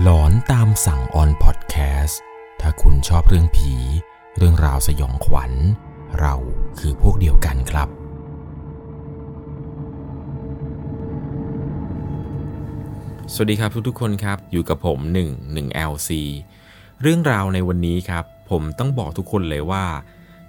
[0.00, 2.20] หลอนตามสั่งออนพอดแคสต์
[2.60, 3.74] ถ้าคุณชอบเรื่องผี
[4.36, 5.52] เรื่องราวสยองขวัญ
[6.20, 6.34] เรา
[6.78, 7.88] คือพวกเดียวกันครับ
[13.32, 14.98] สวัสดีครับทุกๆคนครับ อยู่กับผม
[15.30, 16.10] 1 1 LC
[17.02, 19.84] เรื่องราวในวันนี้ครับ ผมต้องบอกทุกคนเลยว่า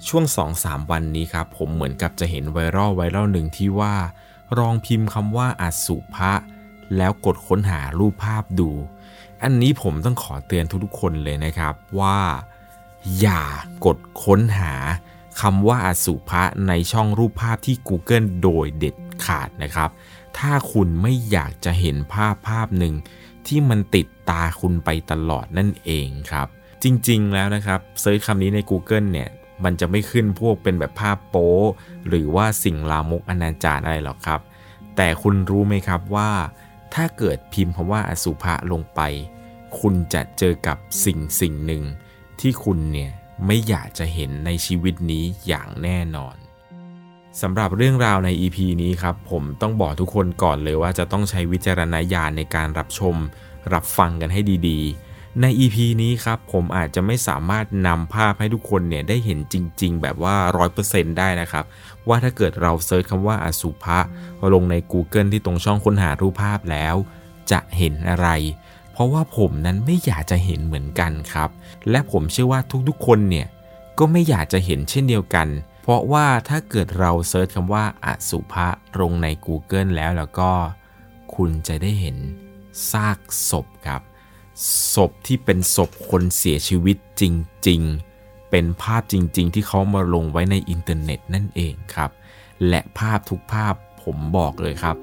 [0.07, 0.23] ช่วง
[0.57, 3.95] 2-3 วันนี้ครับ ผมเหมือนกับจะเห็นไวรัลไวรัลหนึ่งที่ว่า
[4.57, 6.33] ลองพิมพ์คำว่าอสุภะ
[6.97, 8.71] แล้วกดค้นหารูปภาพดู
[9.43, 12.19] อันนี้ผมต้องขอเตือนทุกๆคนเลยนะครับว่า
[13.19, 13.43] อย่า
[13.85, 14.73] กดค้นหา
[15.41, 19.89] คำว่าอสุภะในช่องรูปภาพที่ Google โดยเด็ดขาดนะครับ
[20.37, 22.93] ถ้าคุณไม่อยากจะเห็นภาพภาพหนึ่ง
[23.47, 26.47] ที่มันติดตาคุณไปตลอดนั่นเองครับ
[26.83, 29.29] จริงๆแล้วนะครับเซิร์ชคำนี้ใน Google เนี่ย
[29.63, 31.53] มันจะไม่ขึ้นพวกเป็นแบบภาพโป๊
[32.07, 34.41] หรือว่าสิ่งลามกอนาจารอะไรหรอกครับ
[34.95, 36.31] แต่คุณรู้ไหมครับว่า
[36.93, 39.01] ถ้าเกิดพิมพ์คำว่าอสุภะลงไป
[39.79, 41.83] คุณจะเจอกับสิ่งสิ่งหนึ่ง
[42.39, 43.11] ที่คุณเนี่ย
[43.45, 46.35] ไม่อยากจะเห็นในชีวิตนี้อย่างแน่นอน
[47.41, 53.15] สำหรับเรื่องราวใน EP นี้ครับ ผมต้องบอกทุกคนก่อนเลยว่าจะต้องใช้วิจารณญาณในการรับชม
[53.73, 60.35] รับฟังกันให้ดีๆ ใน EP นี้ครับผมอาจจะไม่สามารถนำภาพให้ทุกคนเนี่ยได้เห็นจริง ๆ แบบว่า
[60.77, 61.65] 100%ได้นะครับ
[62.07, 63.99] ว่าถ้าเกิดเรา search คำว่าอสุภะ
[64.53, 66.95] ลงใน Google ที่ตรงช่องค้นหารูปภาพแล้ว
[67.51, 68.27] จะเห็นอะไร
[68.91, 71.49] เพราะว่าผมนั้นไม่อยากจะเห็นเหมือนกันครับ
[71.89, 72.59] และผมเชื่อว่า
[72.89, 73.47] ทุกๆคนเนี่ย
[73.99, 75.47] ก็ไม่อยากจะเห็นเช่นเดียวกัน
[75.83, 78.67] เพราะว่าถ้าเกิดเรา search คำว่าอสุภะ
[78.99, 80.51] ลงใน Google แล้วแล้วก็
[81.35, 82.17] คุณจะได้เห็น
[82.91, 84.01] ซากศพครับ
[84.93, 87.23] ศพที่เป็นศพคนเสียชีวิตจ
[87.67, 87.81] ริง
[88.15, 92.11] ๆ เป็นภาพจริง ๆ ที่เขามาลงไว้ในอินเทอร์เน็ตนั่นเองครับ
[92.67, 94.97] และภาพทุกภาพผมบอกเลยครับ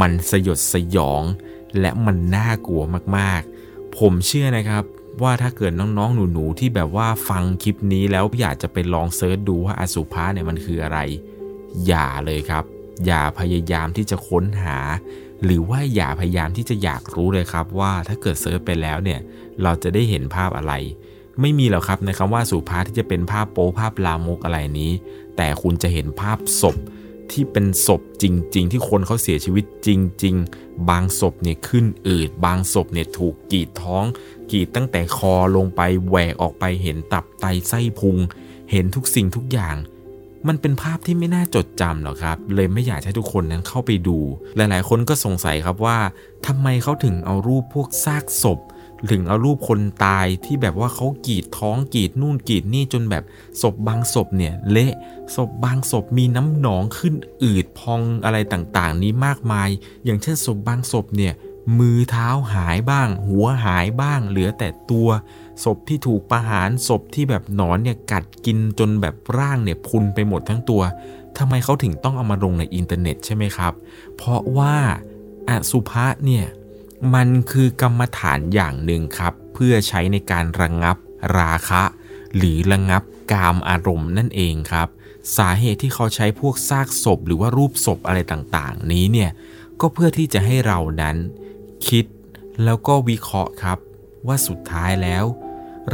[0.00, 1.22] มันสยดสยอง
[1.80, 2.82] และมันน่ากลัว
[3.16, 4.84] มากๆ ผมเชื่อนะครับ
[5.22, 10.98] ว่าถ้าเกิดน้องๆ หนูๆ ที่แบบว่าฟังคลิปนี้แล้วอยากจะไปลอง search ดูว่าอสุภะเนี่ยมันคืออะไร
[11.86, 12.64] อย่าเลยครับ
[13.06, 14.78] อย่าพยายามที่จะค้นหา
[15.44, 19.20] หรือว่าอย่าพยายามที่จะอยากรู้เลยครับว่าถ้าเกิดเซิร์ชไปแล้วเนี่ย
[19.62, 20.74] เราจะได้เห็นภาพอะไร
[21.40, 24.92] ไม่มีหรอกครับในคำว่าสุภาพที่จะเป็นภาพโป๊ภาพลามกอะไรนี้
[25.36, 26.76] แต่คุณจะเห็นภาพศพ
[27.32, 29.88] ที่เป็นศพจริง ๆ ที่คนเขาเสียชีวิตจ
[30.24, 34.04] ริง ๆ บางศพเนี่ยขึ้นอืด บางศพเนี่ยถูกกรีดท้อง
[34.50, 38.16] กรีดตั้งแต่คอลงไปแหวกออกไปเห็นตับไตไส้พุง
[38.70, 39.76] เห็นทุกสิ่งทุกอย่าง
[40.48, 44.18] มันเป็นภาพที่ไม่น่าจดจำหรอกครับ เลยไม่อยากให้ทุกคนนั้นเข้าไปดู
[44.56, 45.98] หลายๆ คนก็สงสัยครับว่า
[46.46, 48.60] ทำไมเขาถึงเอารูปพวกซากศพ
[49.10, 53.24] ถึงเอารูปคนตายที่แบบว่าเขากรีดท้องกรีดนู่นกรีดนี่จนแบบ
[53.62, 54.92] ศพบางศพเนี่ยเละ
[55.34, 59.68] ศพบางศพมีน้ำหนองขึ้นอืดพองอะไรต่างๆ นี้มากมาย
[60.04, 61.32] อย่างเช่นศพบางศพเนี่ย
[61.78, 65.08] มือเท้าหายบ้าง หัวหายบ้าง เหลือแต่ตัว
[65.64, 70.82] ศพที่ถูกประหารศพที่แบบหนอนเนี่ยกัดกินจนแบบร่างเนี่ยพุนไปหมดทั้งตัว
[71.38, 73.72] ทำไมเขาถึงต้องเอามาลงในอินเทอร์เน็ตใช่ไหมครับ
[74.16, 74.74] เพราะว่า
[75.48, 76.46] อสุภะเนี่ย
[77.14, 80.96] มันคือกรรมฐานอย่างหนึ่งครับ เพื่อใช้ในการระงงับ
[81.38, 81.82] ราคะ
[82.36, 84.88] หรือระงงับกามอารมณ์นั่นเองครับ
[85.36, 89.30] สาเหตุที่เขาใช้พวกซากศพ หรือว่ารูปศพอะไรต่างๆ นี้เนี่ย
[89.80, 91.16] ก็เพื่อที่จะให้เรานั้น
[91.88, 92.06] คิด
[92.64, 93.78] แล้วก็วิเคราะห์ครับ
[94.26, 95.24] ว่าสุดท้ายแล้ว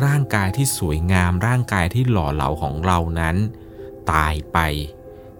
[0.05, 3.37] ร่างกายที่สวยงามร่างกายที่หล่อเหลาของเรานั้น
[4.13, 4.59] ตายไป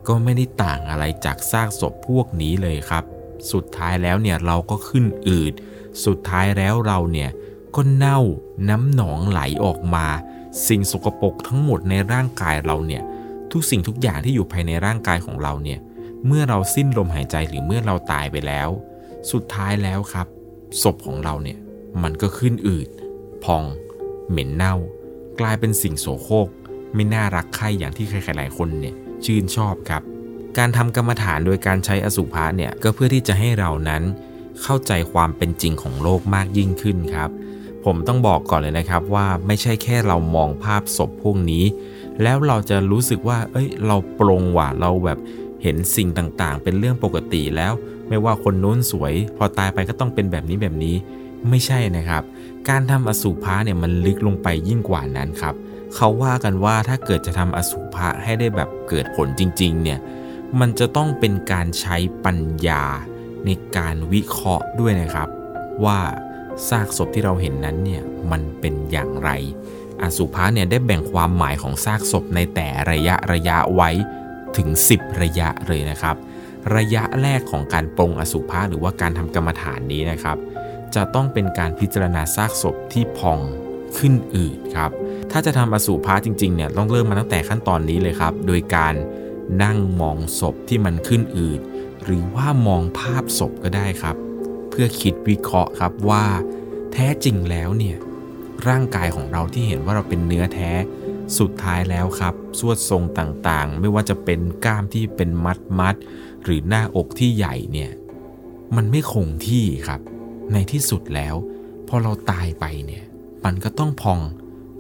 [0.07, 3.05] ก็ไม่ได้ต่างอะไรจากซากศพพวกนี้เลยครับ
[3.53, 5.53] สุดท้ายแล้วเนี่ยเราก็ขึ้นอืด
[6.05, 7.31] สุดท้ายแล้วเราเนี่ย
[7.75, 8.21] ก็เน่า
[8.69, 10.07] น้ำหนองไหลออกมา
[10.69, 13.03] สิ่งสกปรกทั้งหมดในร่างกายเราเนี่ย
[13.53, 15.79] ทุกสิ่งทุกอย่างที่อยู่ภายในร่างกายของเราเนี่ย
[16.27, 18.69] เมื่อเราสิ้นลมหายใจหรือเมื่อเราตายไปแล้ว
[19.33, 20.27] สุดท้ายแล้วครับ
[20.83, 21.59] ศพของเราเนี่ย
[22.03, 22.89] มันก็ขึ้นอืด
[23.45, 23.65] พอง
[24.31, 24.75] เหม็นเน่า
[25.41, 26.49] กลายเป็นสิ่งโสโครก
[26.95, 28.95] ไม่น่ารักใครอย่างที่ใครๆหลายคนเนี่ย
[29.25, 30.03] ชื่นชอบครับ
[30.59, 34.03] การทำกรรมฐานโดยการใช้อสุภะเนี่ยก็เพื่อที่จะให้เรานั้น
[34.63, 37.31] เข้าใจความเป็นจริงของโลกมากยิ่งขึ้นครับ
[37.85, 41.65] ผมต้องบอกก่อนเลยนะครับว่าไม่ใช่แค่เรามองภาพศพพวกนี้
[42.23, 45.19] แล้วเราจะรู้สึกว่า เอ้ย เราปรงว่ะเราแบบ
[45.63, 47.73] เห็นสิ่งต่างๆ เป็นเรื่องปกติแล้ว
[48.13, 50.97] ไม่ว่าคนโน้นสวย พอตายไปก็ต้องเป็นแบบนี้แบบนี้
[51.49, 52.23] ไม่ใช่นะครับ
[52.69, 55.55] การทำอสุภะเนี่ยมันลึกลงไปยิ่งกว่านั้นครับ
[55.95, 59.99] เขาว่ากันว่าถ้าเกิดจะทำอสุภะให้ได้แบบเกิดผลจริงๆเนี่ย
[60.61, 62.85] มันจะต้องเป็นการใช้ปัญญา
[63.45, 65.29] ในการวิเคราะห์ด้วยนะครับ
[65.85, 65.99] ว่า
[66.69, 69.31] ซากศพที่เราเห็นนั้นเนี่ยมันเป็นอย่างไร
[70.03, 73.91] อสุภะเนี่ยได้แบ่งความหมายของซากศพในแต่ระยะระยะไว้
[74.57, 76.17] ถึง 10 ระยะเลยนะครับ
[76.77, 80.37] ระยะแรกของการปรงอสุภะหรือว่าการทำกรรมฐานนี้นะครับ
[80.95, 83.41] จะต้องเป็นการพิจารณาซากศพที่พอง
[83.99, 84.91] ขึ้นอืดครับ
[85.31, 88.95] ถ้าจะทำอสุภะจริงๆเนี่ยต้องเริ่มมาตั้งแต่ขั้นตอนนี้เลยครับ โดยการ
[89.63, 91.61] นั่งมองศพที่มันขึ้นอืด
[92.05, 94.17] หรือว่ามองภาพศพก็ได้ครับ
[94.71, 96.25] เพื่อคิดวิเคราะห์ครับว่า
[96.93, 97.97] แท้จริงแล้วเนี่ย
[98.69, 100.71] ร่างกายของเราที่เห็นว่าเราเป็นเนื้อแท้
[101.39, 105.95] สุดท้ายแล้วครับสวดทรงต่างๆ ไม่ว่าจะเป็นกล้ามที่เป็นมัดมัด
[106.45, 107.91] หรือหน้าอกที่ใหญ่เนี่ย
[108.77, 110.01] มันไม่คงที่ครับ
[110.53, 111.35] ในที่สุดแล้ว
[111.89, 113.05] พอเราตายไปเนี่ย
[113.45, 114.21] มันก็ต้องพอง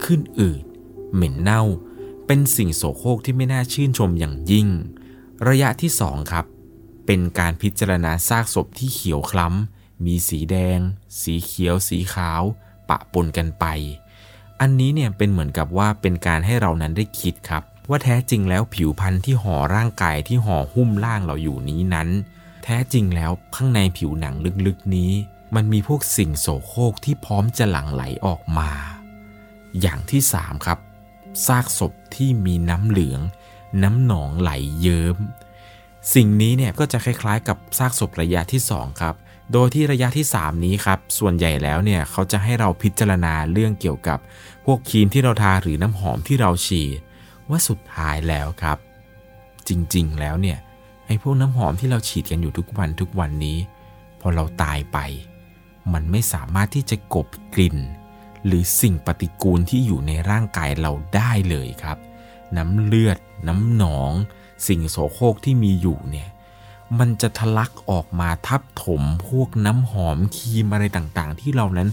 [0.04, 0.64] ขึ้นอืด
[1.14, 1.62] เหม็นเน่า
[2.26, 4.68] เป็นสิ่งโสโครกที่ไม่น่าชื่นชมอย่างยิ่ง
[5.48, 6.46] ระยะที่สองครับ
[7.06, 10.78] เป็นการพิจารณาซากศพที่เขียวคล้ำ มีสีแดง
[11.22, 12.42] สีเขียว สีขาว
[12.88, 13.64] ปะปนกันไป
[14.60, 22.08] อันนี้เนี่ยเป็นเหมือนกับว่าเป็นการให้เรานั้นได้คิดครับ ว่าแท้จริงแล้วผิวพันธุ์ที่ห่อร่างกายที่ห่อหุ้มร่างเราอยู่นี้นั้น
[22.64, 24.34] แท้จริงแล้วข้างในผิวหนัง
[24.66, 25.12] ลึกๆนี้
[25.54, 28.70] มันมีพวกสิ่งโสโครกที่พร้อมจะหลั่งไหลออกมา
[29.80, 30.78] อย่างที่3ครับ
[31.46, 33.20] ซากศพที่มีน้ำเหลือง
[33.82, 34.50] น้ำหนองไหล
[34.80, 35.16] เยิ้ม
[36.14, 39.14] สิ่งนี้เนี่ยก็จะคล้ายๆ กับซากศพระยะที่2ครับ
[39.52, 44.18] โดยที่ระยะที่ 3 นี้ครับ ส่วนใหญ่แล้วเนี่ยเขาจะให้เราพิจารณาเรื่องเกี่ยวกับ
[44.64, 47.00] พวกครีมที่เราทาหรือน้ำหอมที่เราฉีด
[47.52, 48.78] ว่าสุดท้ายแล้วครับ
[49.68, 50.58] จริงๆแล้วเนี่ย
[51.06, 53.58] ไอ้พวกน้ำหอมที่เราฉีดกันอยู่ทุกวันทุกวันนี้
[54.20, 54.98] พอเราตายไป
[55.92, 57.78] มันไม่สามารถที่จะกบกลิ่น
[58.46, 61.98] หรือสิ่งปฏิกูลที่อยู่ในร่างกายเราได้เลยครับ
[62.56, 63.18] น้ำเลือด
[63.48, 64.12] น้ำหนอง
[64.66, 66.28] สิ่งโสโครกที่มีอยู่เนี่ย
[66.98, 71.88] มันจะทะลักออกมาทับถมพวกน้ำหอมครีมอะไรต่างๆ ที่เรานั้น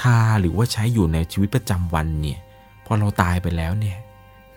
[0.00, 2.38] ทาหรือว่าใช้อยู่ในชีวิตประจำวันเนี่ย
[2.86, 3.98] พอเราตายไปแล้วเนี่ย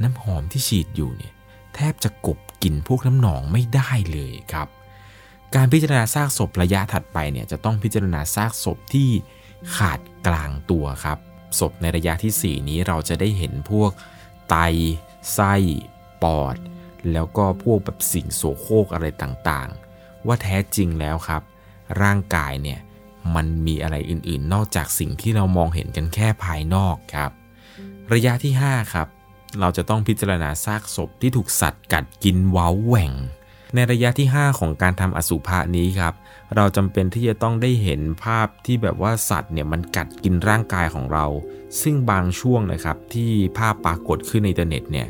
[0.01, 1.33] น้ำหอมที่ฉีดอยู่เนี่ย
[1.75, 4.67] แทบจะกบกลิ่นพวกน้ำหนองไม่ได้เลยครับ
[5.55, 9.09] การพิจารณาซากศพระยะถัดไปเนี่ยจะต้องพิจารณาซากศพที่
[9.75, 11.17] ขาดกลางตัวครับ
[11.59, 13.91] ศพในระยะที่ 4 นี้เราจะได้เห็นพวก
[14.49, 14.55] ไต
[15.33, 15.53] ไส้
[16.23, 16.55] ปอด
[17.11, 21.41] แล้วก็พวกแบบสิ่งโสโครกอะไรต่างๆ ว่าแท้จริงแล้วครับ
[22.01, 22.79] ร่างกายเนี่ย
[23.35, 27.31] มันมีอะไรอื่นๆ นอกจากสิ่งที่เรามองเห็นกันแค่ภายนอกครับ
[28.13, 29.07] ระยะที่ 5 ครับ
[29.59, 33.11] เราจะต้องพิจารณาซากศพที่ถูกสัตว์กัดกินเว้าแหว่ง
[33.73, 36.13] ในระยะที่ 5 ของการทำอสุภะนี้ครับ
[36.55, 41.25] เราจำเป็นที่จะต้องได้เห็นภาพที่แบบว่าสัตว์เนี่ยมันกัดกินร่างกายของเรา
[41.81, 45.07] ซึ่งบางช่วงนะครับที่ภาพปรากฏขึ้นในอินเทอร์เน็ตเนี่ย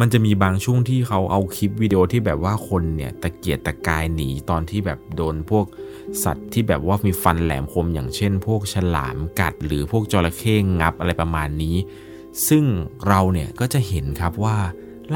[0.00, 5.66] มันจะมีบางช่วงที่เขาเอาคลิปวิดีโอที่แบบว่าคนเนี่ยตะเกียกตะกายหนีตอนที่แบบโดนพวก
[6.24, 11.76] สัตว์ที่แบบว่ามีฟันแหลมคมอย่างเช่น พวกฉลามกัด หรือพวกจระเข้งับอะไรประมาณนี้
[12.48, 12.64] ซึ่ง
[13.08, 14.58] เราเนี่ยก็จะเห็นครับว่า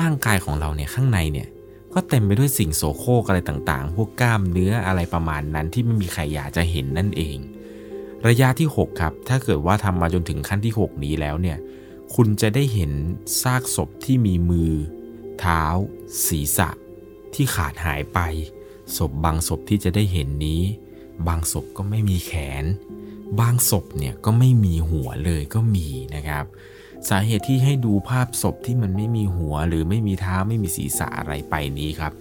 [0.00, 1.48] ร่างกายของเราเนี่ยข้างในเนี่ย
[1.94, 7.36] ก็เต็มไปด้วยสิ่งโสโครกอะไรต่างๆ พวกกล้ามเนื้ออะไรประมาณนั้นที่ไม่มีใครอยากจะเห็นนั่นเอง
[8.28, 11.58] ระยะที่ 6 ครับ ถ้าเกิดว่าทำมาจนถึงขั้นที่ 6 นี้แล้วเนี่ย
[12.14, 12.92] คุณจะได้เห็น
[13.42, 14.72] ซากศพที่มีมือ
[15.40, 15.62] เท้า
[16.26, 16.70] ศีรษะ
[17.34, 18.18] ที่ขาดหายไป
[18.96, 20.62] ศพบางศพที่จะได้เห็นนี้
[21.26, 22.32] บางศพก็ไม่มีแข
[22.62, 22.64] น
[23.40, 26.44] บางศพเนี่ยก็ไม่มีหัวเลยก็มีนะครับ
[27.08, 32.12] สาเหตุที่ให้ดูภาพศพที่มันไม่มีหัวหรือไม่มีเท้าไม่มีศีรษะอะไรไปนี้ครับ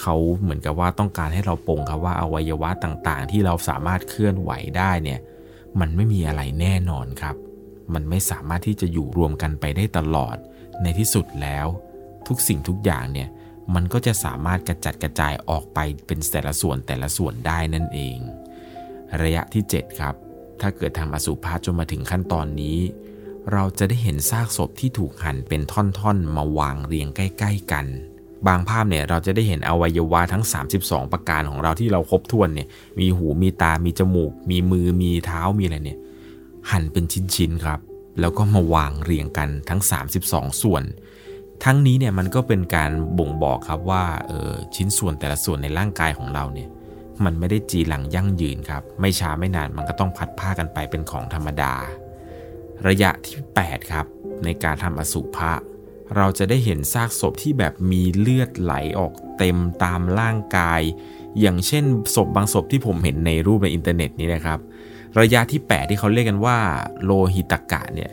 [0.00, 5.20] เขาเหมือนกับว่าต้องการให้เราปงครับว่าอวัยวะต่างๆ ที่เราสามารถเคลื่อนไหวได้เนี่ย
[5.80, 7.36] มันไม่มีอะไรแน่นอนครับ
[7.94, 10.36] มันไม่สามารถที่จะอยู่รวมกันไปได้ตลอด
[10.82, 11.66] ในที่สุดแล้ว
[12.26, 13.28] ทุกสิ่งทุกอย่างเนี่ย
[13.74, 18.18] มันก็จะสามารถกระจัดกระจายออกไปเป็นแต่ละส่วนแต่ละส่วนได้นั่นเอง
[19.22, 20.14] ระยะที่ 7 ครับ
[20.60, 22.78] ถ้าเกิดทำอสุภะจนมาถึงขั้นตอนนี้
[23.52, 27.86] เราจะได้เห็นซากศพที่ถูกหั่นเป็นท่อนๆ มาวางเรียงใกล้ ๆ กัน
[28.46, 30.44] บางภาพเนี่ยเราจะได้เห็นอวัยวะทั้ง
[30.78, 32.68] 32 ประการของเราที่เราครบถ้วนเนี่ย
[33.00, 35.98] มีหู มีตา มีจมูก มีมือ มีเท้า มีอะไรเนี่ย
[36.70, 37.80] หั่นเป็นชิ้นๆครับ
[38.20, 39.80] แล้วก็มาวางเรียงกันทั้ง
[40.20, 40.82] 32 ส่วน
[41.64, 46.68] ทั้งนี้เนี่ยมันก็เป็นการบ่งบอกครับว่าเออชิ้นส่วนแต่ละส่วนในร่างกายของเราเนี่ย
[47.24, 51.74] มันไม่ได้จีหลังยั่งยืนครับ ไม่ช้าไม่นานมันก็ต้องพัดผ้ากันไปเป็นของธรรมดา
[52.88, 54.06] ระยะที่ 8 ครับ
[54.44, 55.52] ในการทำอสุภะ
[56.16, 60.80] เราจะได้เห็นซากศพที่แบบมีเลือดไหลออกเต็มตามร่างกาย
[61.40, 64.58] อย่างเช่นศพบางศพที่ผมเห็นในรูปในอินเทอร์เน็ตนี้นะครับ
[65.20, 66.58] ระยะที่ 8 ที่เขาเรียกกันว่า
[67.04, 68.10] โลหิตกะเนี่ย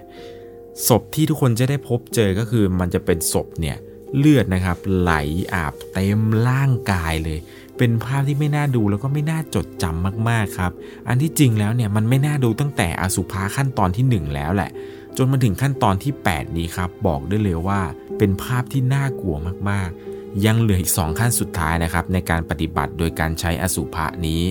[0.88, 3.77] ศพที่ทุกคนจะได้พบเจอก็คือมันจะเป็นศพเนี่ย
[4.18, 5.13] เลือดนะครับไหล
[5.53, 7.39] อาบเต็มร่างกายเลย
[7.78, 10.72] เป็นภาพที่ไม่น่าดูแล้วก็ไม่น่าจดจำมากๆครับ
[11.08, 14.72] อันที่จริงแล้วเนี่ยมันไม่น่าดูตั้งแต่อสุภาขั้นตอนที่ 1 แล้วแหละ
[15.18, 17.82] จนมาถึงขั้นตอนที่ 8 นี้ครับ บอกได้เลยว่า
[18.18, 19.36] เป็นภาพที่น่ากลัว
[19.70, 24.42] มากๆ ยังเหลืออีก 2 ขั้นสุดท้ายนะครับ ในการปฏิบัติโดยการใช้อสุภะนี้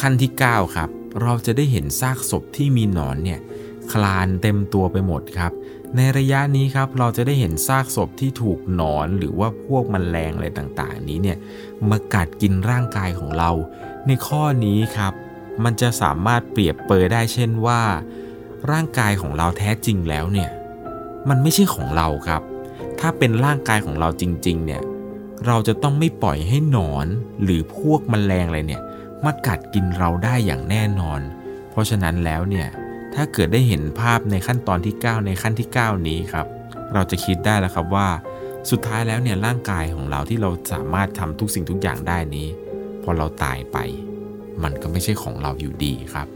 [0.00, 0.90] ขั้นที่ 9 ครับ
[1.22, 3.40] เราจะได้เห็นซากศพที่มีหนอนเนี่ย
[3.92, 5.52] คลานเต็มตัวไปหมดครับ
[5.96, 11.38] ในระยะนี้ครับเราจะได้เห็นซากศพที่ถูกหนอนหรือว่าพวกมแมลงอะไรต่างๆ นี้เนี่ย
[11.90, 13.50] มากัดกินร่างกายของเรา
[14.06, 15.12] ในข้อนี้ครับ
[15.64, 17.82] มันจะสามารถเปรียบเปยได้เช่นว่า
[18.70, 20.50] ร่างกายของเราแท้จริงแล้วเนี่ย
[21.28, 22.42] มันไม่ใช่ของเราครับ
[23.00, 24.82] ถ้าเป็นร่างกายของเราจริงๆเนี่ย
[25.46, 27.06] เราจะต้องไม่ปล่อยให้หนอน
[27.42, 28.82] หรือพวกมแมลงอะไรเนี่ย
[29.24, 31.20] มากัดกินเราได้อย่างแน่นอน
[31.70, 32.68] เพราะฉะนั้นแล้วเนี่ย
[33.14, 36.46] ถ้าเกิดได้เห็นภาพในขั้นตอนที่ 9 ในขั้นที่ 9 นี้ครับ
[36.94, 38.08] เราจะคิดได้แล้วครับว่า
[38.70, 42.48] สุดท้ายแล้วเนี่ยร่างกายของเราที่เราสามารถทำทุกสิ่งทุกอย่างได้นี้
[43.02, 43.78] พอเราตายไป
[44.62, 46.26] มันก็ไม่ใช่ของเราอยู่ดีครับ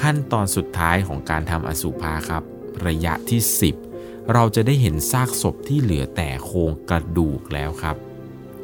[0.00, 2.42] ขั้นตอนสุดท้ายของการทำอสุภาครับ
[2.86, 3.40] ระยะที่
[3.86, 7.96] 10 เราจะได้เห็นซากศพที่เหลือแต่โครงกระดูกแล้วครับ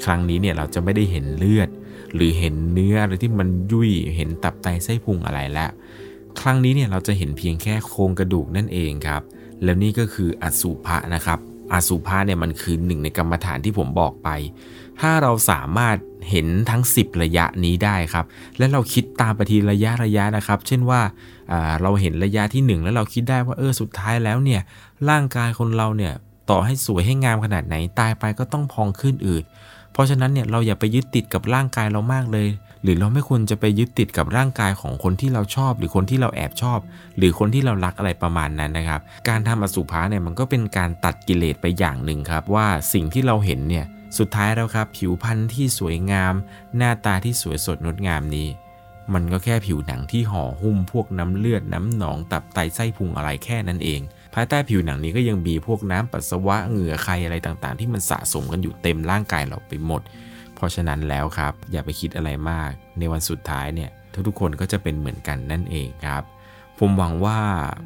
[0.04, 1.68] ครั้งนี้เนี่ยเราจะไม่ได้เห็นเลือด
[2.14, 5.70] หรือเห็นเนื้ออะไรที่มันยุ่ยเห็นตับไตไส้พุงอะไรแล้ว
[6.40, 9.22] ครั้งนี้เนี่ยเราจะเห็นเพียงแค่โครงกระดูกนั่นเองครับ
[9.62, 11.38] แล้วนี่ก็คืออสุภะนะครับ
[11.72, 14.28] อสุภะเนี่ยมันคือหนึ่งในกรรมฐานที่ผมบอกไป
[15.00, 15.96] ถ้าเราสามารถ
[16.30, 18.24] เห็นทั้ง 10 ระยะนี้ได้ครับ
[18.58, 21.00] และเราคิดตามไปทีระยะระยะนะครับ เช่นว่า
[21.82, 24.60] เราเห็นระยะที่ 1 แล้วเราคิดได้ว่าเออสุดท้ายแล้วเนี่ย
[25.10, 26.12] ร่างกายคนเราเนี่ย
[26.50, 29.44] ต่อให้สวยให้งามขนาดไหนตายไปก็ต้องพองขึ้นอืด
[29.92, 32.48] เพราะฉะนั้นเนี่ยเราอย่าไปยึดติดกับร่างกายเรามากเลย
[32.82, 36.78] หรือเราไม่ควรจะไปยึดติดกับร่างกายของคนที่เราชอบ หรือคนที่เราแอบชอบ
[37.18, 43.86] หรือคนที่เรารักอะไรประมาณนั้นนะครับ การทำอสุภะเนี่ยมันก็เป็นการตัดกิเลสไปอย่างหนึ่งครับ ว่าสิ่งที่เราเห็นเนี่ย
[44.18, 46.34] สุดท้ายแล้วครับ ผิวพรรณที่สวยงาม
[46.76, 48.48] หน้าตาที่สวยสดงดงามนี้
[49.14, 54.00] มันก็แค่ผิวหนังที่ห่อหุ้มพวกน้ำเลือดน้ำหนองตับไตไส้พุงอะไรแค่นั้นเอง
[54.34, 60.02] ภายใต้ผิวหนังนี้ก็ยังมีพวกน้ำปัสสาวะเหงื่อใครอะไรต่างๆ ที่มันสะสมกันอยู่เต็มร่างกายเราไปหมด
[60.58, 63.90] เพราะฉะนั้นแล้วครับ อย่าไปคิดอะไรมาก ในวันสุดท้ายเนี่ย
[64.26, 66.22] ทุกๆคนก็จะเป็นเหมือนกันนั่นเองครับ
[66.78, 67.38] ผมหวังว่า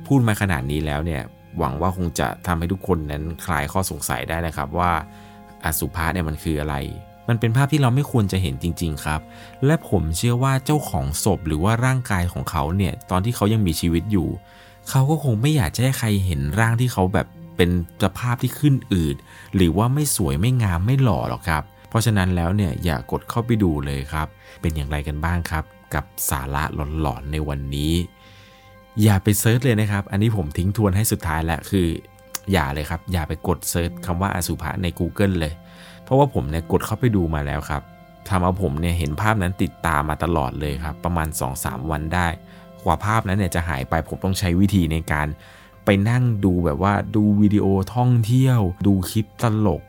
[0.07, 1.23] พูดมาขนาดนี้แล้วเนี่ย
[1.59, 4.93] หวังว่าคงจะทำให้ทุกคนนั้นคลายข้อสงสัยได้นะครับว่า
[5.65, 6.77] อสุภะเนี่ยมันคืออะไร
[7.29, 9.21] มันเป็นภาพที่เราไม่ควรจะเห็นจริง ๆ ครับ
[9.67, 14.29] และผมเชื่อว่าเจ้าของศพหรือว่าร่างกายของเขาเนี่ยตอนที่เขายังมีชีวิตอยู่
[14.91, 17.27] เขาก็คงไม่อยากจะให้ใครเห็นร่างที่เขาแบบ
[17.57, 17.71] เป็น
[18.03, 19.17] สภาพที่ขึ้นอืด
[19.55, 21.63] หรือว่าไม่สวยไม่งามไม่หล่อหรอกครับ
[21.93, 24.29] เพราะฉะนั้นแล้วเนี่ยอย่ากดเข้าไปดูเลยครับ
[24.61, 26.65] เป็นอย่างไรกันบ้างครับ กับสาระ
[27.01, 27.93] หลอนๆในวันนี้
[29.03, 31.87] อย่าไปเซิร์ชเลยนะครับ อันนี้ผมทิ้งทวนให้สุดท้ายแหล้วคือ
[32.53, 35.53] อย่าเลยครับ อย่าไปกดเซิร์ชคำว่าอสุภะใน Google เลย
[36.05, 37.83] เพราะว่าผมเนี่ยกดเข้าไปดูมาแล้วครับ
[38.29, 42.27] ทำเอาผมเนี่ยเห็นภาพนั้นติดตามมาตลอดเลยครับ ประมาณ 2-3 วันได้
[42.85, 45.27] กว่าภาพนั้นเนี่ยจะหายไปผมต้องใช้วิธีในการ
[45.85, 49.83] ไปนั่งดูแบบว่าดูวิดีโอท่องเที่ยว ดูคลิปตลก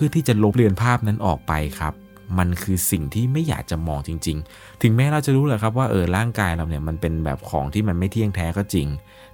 [0.00, 1.94] พื่อที่จะลบเลือนภาพนั้นออกไปครับ
[2.38, 8.88] มันคือสิ่งที่ไม่อยากจะมองจริง ๆ ถึงแม้เราจะรู้แหละครับว่าเออร่างกายเราเนี่ยมันเป็นแบบของที่มันไม่เที่ยงแท้ก็จริง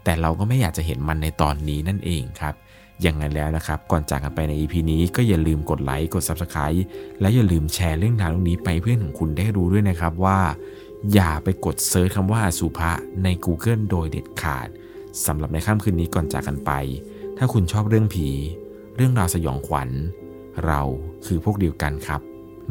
[0.05, 2.55] แต่เราก็ไม่อยากจะเห็นมันในตอนนี้นั่นเองครับ
[3.03, 6.81] อย่างนั้นแล้วนะครับ ก่อนจากกันไปใน EP นี้ก็อย่าลืมกดไลค์กด Subscribe
[7.21, 10.39] และอย่าลืมแชร์เรื่องราวตรงนี้ไปเพื่อนของคุณได้รู้ด้วยนะครับว่า
[11.15, 12.93] อย่าไปกดเซิร์ชคำว่าสุภะ
[13.23, 14.69] ใน Google โดยเด็ดขาด
[15.27, 16.73] สำหรับในค่ำคืนนี้ก่อนจากกันไป
[17.39, 18.29] ถ้าคุณชอบเรื่องผี
[18.97, 19.89] เรื่องราวสยองขวัญ
[20.67, 20.81] เรา
[21.27, 22.21] คือพวกเดียวกันครับ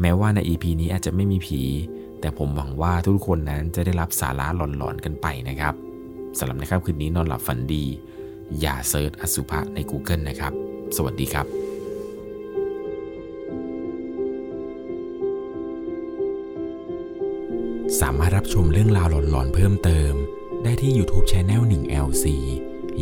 [0.00, 1.62] แม้ว่าใน EP นี้อาจจะไม่มีผี
[2.20, 5.74] แต่ผมหวังว่าทุกคนนั้นจะได้รับสาระหลอนๆกันไปนะครับ
[6.38, 7.84] สำหรับในค่ำคืนนี้นอนหลับฝันดี
[8.60, 10.52] อย่าเซิร์ชอสุภะใน Google นะครับ
[10.96, 11.46] สวัสดีครับ
[18.00, 20.12] สามารถรับชมเรื่องราวหลอนๆเพิ่มเติม
[20.62, 22.24] ได้ที่ YouTube Channel 1 LC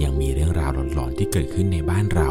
[0.02, 2.30] ยังมีเรื่องราวหลอนๆที่เกิดขึ้นในบ้านเรา